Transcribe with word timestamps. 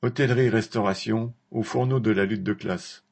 Hôtellerie-restauration, 0.00 1.34
au 1.50 1.64
fourneau 1.64 1.98
de 1.98 2.12
la 2.12 2.24
lutte 2.24 2.44
de 2.44 2.52
classe. 2.52 3.02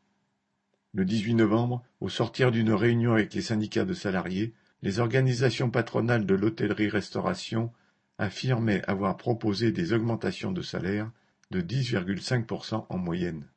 Le 0.94 1.05
18 1.05 1.35
novembre, 1.35 1.82
au 2.01 2.09
sortir 2.09 2.52
d'une 2.52 2.73
réunion 2.73 3.15
avec 3.15 3.35
les 3.35 3.43
syndicats 3.43 3.85
de 3.85 3.93
salariés, 3.93 4.54
les 4.82 5.00
organisations 5.00 5.68
patronales 5.68 6.26
de 6.26 6.34
l'hôtellerie-restauration 6.36 7.72
affirmaient 8.18 8.84
avoir 8.86 9.16
proposé 9.16 9.72
des 9.72 9.94
augmentations 9.94 10.52
de 10.52 10.62
salaire 10.62 11.10
de 11.50 11.60
10,5% 11.60 12.87
en 12.88 12.98
moyenne. 12.98 13.48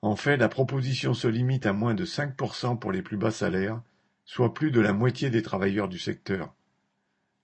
En 0.00 0.16
fait, 0.16 0.38
la 0.38 0.48
proposition 0.48 1.12
se 1.12 1.28
limite 1.28 1.66
à 1.66 1.74
moins 1.74 1.92
de 1.92 2.06
5% 2.06 2.78
pour 2.78 2.90
les 2.90 3.02
plus 3.02 3.18
bas 3.18 3.32
salaires, 3.32 3.82
soit 4.24 4.54
plus 4.54 4.70
de 4.70 4.80
la 4.80 4.94
moitié 4.94 5.28
des 5.28 5.42
travailleurs 5.42 5.88
du 5.88 5.98
secteur. 5.98 6.54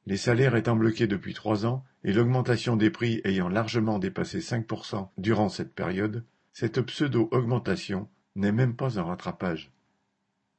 Les 0.07 0.17
salaires 0.17 0.55
étant 0.55 0.77
bloqués 0.77 1.09
depuis 1.09 1.35
trois 1.35 1.67
ans 1.67 1.85
et 2.05 2.13
l'augmentation 2.13 2.77
des 2.77 2.91
prix 2.91 3.21
ayant 3.25 3.49
largement 3.49 3.99
dépassé 3.99 4.39
5% 4.39 5.09
durant 5.19 5.49
cette 5.49 5.75
période, 5.75 6.25
cette 6.53 6.81
pseudo-augmentation 6.81 8.09
n'est 8.37 8.53
même 8.53 8.77
pas 8.77 9.01
un 9.01 9.03
rattrapage. 9.03 9.73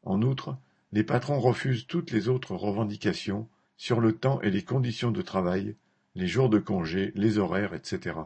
En 0.03 0.21
outre, 0.21 0.57
les 0.91 1.03
patrons 1.03 1.39
refusent 1.39 1.87
toutes 1.87 2.11
les 2.11 2.27
autres 2.27 2.55
revendications 2.55 3.47
sur 3.77 4.01
le 4.01 4.13
temps 4.13 4.41
et 4.41 4.51
les 4.51 4.63
conditions 4.63 5.11
de 5.11 5.21
travail, 5.21 5.75
les 6.15 6.27
jours 6.27 6.49
de 6.49 6.59
congé, 6.59 7.13
les 7.15 7.37
horaires, 7.37 7.73
etc. 7.73 8.17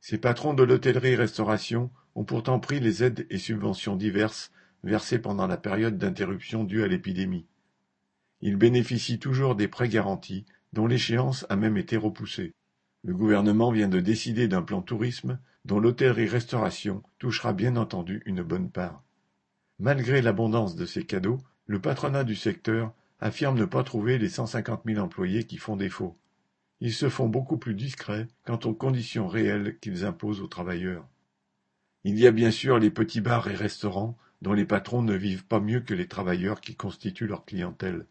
Ces 0.00 0.18
patrons 0.18 0.54
de 0.54 0.62
l'hôtellerie-restauration 0.62 1.90
ont 2.14 2.24
pourtant 2.24 2.60
pris 2.60 2.78
les 2.78 3.02
aides 3.02 3.26
et 3.30 3.38
subventions 3.38 3.96
diverses 3.96 4.52
versées 4.84 5.18
pendant 5.18 5.48
la 5.48 5.56
période 5.56 5.98
d'interruption 5.98 6.62
due 6.62 6.84
à 6.84 6.88
l'épidémie. 6.88 7.46
Ils 8.42 8.56
bénéficient 8.56 9.20
toujours 9.20 9.54
des 9.54 9.68
prêts 9.68 9.88
garantis, 9.88 10.44
dont 10.72 10.88
l'échéance 10.88 11.46
a 11.48 11.54
même 11.54 11.76
été 11.76 11.96
repoussée. 11.96 12.52
Le 13.04 13.14
gouvernement 13.14 13.70
vient 13.70 13.88
de 13.88 14.00
décider 14.00 14.48
d'un 14.48 14.62
plan 14.62 14.82
tourisme 14.82 15.38
dont 15.64 15.78
l'hôtellerie-restauration 15.78 17.04
touchera 17.18 17.52
bien 17.52 17.76
entendu 17.76 18.20
une 18.26 18.42
bonne 18.42 18.68
part. 18.68 19.04
Malgré 19.78 20.22
l'abondance 20.22 20.74
de 20.74 20.86
ces 20.86 21.04
cadeaux, 21.04 21.38
le 21.66 21.80
patronat 21.80 22.24
du 22.24 22.34
secteur 22.34 22.92
affirme 23.20 23.56
ne 23.56 23.64
pas 23.64 23.84
trouver 23.84 24.18
les 24.18 24.28
cent 24.28 24.46
cinquante 24.46 24.84
mille 24.84 24.98
employés 24.98 25.44
qui 25.44 25.56
font 25.56 25.76
défaut. 25.76 26.18
Ils 26.80 26.92
se 26.92 27.08
font 27.08 27.28
beaucoup 27.28 27.58
plus 27.58 27.74
discrets 27.74 28.26
quant 28.44 28.58
aux 28.64 28.74
conditions 28.74 29.28
réelles 29.28 29.78
qu'ils 29.78 30.04
imposent 30.04 30.40
aux 30.40 30.48
travailleurs. 30.48 31.06
Il 32.02 32.18
y 32.18 32.26
a 32.26 32.32
bien 32.32 32.50
sûr 32.50 32.80
les 32.80 32.90
petits 32.90 33.20
bars 33.20 33.48
et 33.48 33.54
restaurants 33.54 34.18
dont 34.40 34.52
les 34.52 34.64
patrons 34.64 35.02
ne 35.02 35.14
vivent 35.14 35.46
pas 35.46 35.60
mieux 35.60 35.80
que 35.80 35.94
les 35.94 36.08
travailleurs 36.08 36.60
qui 36.60 36.74
constituent 36.74 37.28
leur 37.28 37.44
clientèle. 37.44 38.06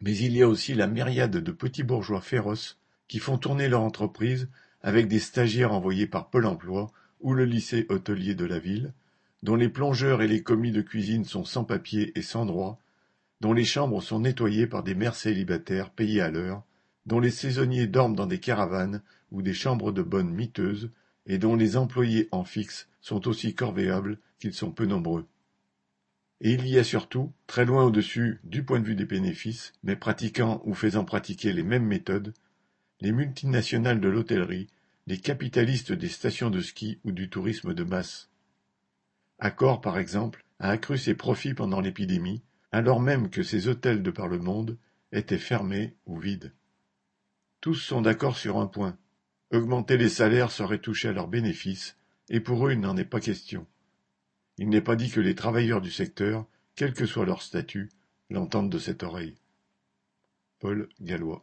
Mais 0.00 0.16
il 0.16 0.36
y 0.36 0.42
a 0.42 0.48
aussi 0.48 0.74
la 0.74 0.86
myriade 0.86 1.36
de 1.36 1.52
petits 1.52 1.82
bourgeois 1.82 2.20
féroces 2.20 2.78
qui 3.08 3.18
font 3.18 3.38
tourner 3.38 3.68
leur 3.68 3.82
entreprise 3.82 4.48
avec 4.82 5.08
des 5.08 5.18
stagiaires 5.18 5.72
envoyés 5.72 6.06
par 6.06 6.28
Pôle 6.28 6.46
emploi 6.46 6.90
ou 7.20 7.32
le 7.32 7.44
lycée 7.44 7.86
hôtelier 7.88 8.34
de 8.34 8.44
la 8.44 8.58
ville, 8.58 8.92
dont 9.42 9.56
les 9.56 9.68
plongeurs 9.68 10.22
et 10.22 10.28
les 10.28 10.42
commis 10.42 10.72
de 10.72 10.82
cuisine 10.82 11.24
sont 11.24 11.44
sans 11.44 11.64
papier 11.64 12.12
et 12.18 12.22
sans 12.22 12.44
droit, 12.46 12.78
dont 13.40 13.52
les 13.52 13.64
chambres 13.64 14.02
sont 14.02 14.20
nettoyées 14.20 14.66
par 14.66 14.82
des 14.82 14.94
mères 14.94 15.14
célibataires 15.14 15.90
payées 15.90 16.20
à 16.20 16.30
l'heure, 16.30 16.62
dont 17.06 17.20
les 17.20 17.30
saisonniers 17.30 17.86
dorment 17.86 18.16
dans 18.16 18.26
des 18.26 18.40
caravanes 18.40 19.02
ou 19.32 19.42
des 19.42 19.54
chambres 19.54 19.92
de 19.92 20.02
bonne 20.02 20.30
miteuses, 20.30 20.90
et 21.26 21.38
dont 21.38 21.56
les 21.56 21.76
employés 21.76 22.28
en 22.30 22.44
fixe 22.44 22.88
sont 23.00 23.28
aussi 23.28 23.54
corvéables 23.54 24.18
qu'ils 24.38 24.54
sont 24.54 24.70
peu 24.70 24.86
nombreux. 24.86 25.26
Et 26.40 26.52
il 26.52 26.66
y 26.66 26.78
a 26.78 26.84
surtout, 26.84 27.32
très 27.46 27.64
loin 27.64 27.84
au-dessus 27.84 28.40
du 28.44 28.64
point 28.64 28.80
de 28.80 28.86
vue 28.86 28.96
des 28.96 29.04
bénéfices, 29.04 29.72
mais 29.82 29.96
pratiquant 29.96 30.60
ou 30.64 30.74
faisant 30.74 31.04
pratiquer 31.04 31.52
les 31.52 31.62
mêmes 31.62 31.86
méthodes, 31.86 32.34
les 33.00 33.12
multinationales 33.12 34.00
de 34.00 34.08
l'hôtellerie, 34.08 34.68
les 35.06 35.18
capitalistes 35.18 35.92
des 35.92 36.08
stations 36.08 36.50
de 36.50 36.60
ski 36.60 36.98
ou 37.04 37.12
du 37.12 37.28
tourisme 37.28 37.74
de 37.74 37.84
masse. 37.84 38.30
Accor, 39.38 39.80
par 39.80 39.98
exemple, 39.98 40.44
a 40.58 40.70
accru 40.70 40.98
ses 40.98 41.14
profits 41.14 41.54
pendant 41.54 41.80
l'épidémie, 41.80 42.42
alors 42.72 43.00
même 43.00 43.30
que 43.30 43.42
ses 43.42 43.68
hôtels 43.68 44.02
de 44.02 44.10
par 44.10 44.28
le 44.28 44.38
monde 44.38 44.78
étaient 45.12 45.38
fermés 45.38 45.94
ou 46.06 46.18
vides. 46.18 46.52
Tous 47.60 47.74
sont 47.74 48.02
d'accord 48.02 48.36
sur 48.36 48.58
un 48.58 48.66
point. 48.66 48.96
Augmenter 49.52 49.96
les 49.96 50.08
salaires 50.08 50.50
serait 50.50 50.78
toucher 50.78 51.08
à 51.08 51.12
leurs 51.12 51.28
bénéfices, 51.28 51.96
et 52.28 52.40
pour 52.40 52.66
eux 52.66 52.72
il 52.72 52.80
n'en 52.80 52.96
est 52.96 53.04
pas 53.04 53.20
question. 53.20 53.66
Il 54.58 54.68
n'est 54.68 54.80
pas 54.80 54.96
dit 54.96 55.10
que 55.10 55.20
les 55.20 55.34
travailleurs 55.34 55.80
du 55.80 55.90
secteur, 55.90 56.46
quel 56.76 56.94
que 56.94 57.06
soit 57.06 57.26
leur 57.26 57.42
statut, 57.42 57.90
l'entendent 58.30 58.70
de 58.70 58.78
cette 58.78 59.02
oreille. 59.02 59.36
Paul 60.60 60.88
Gallois 61.00 61.42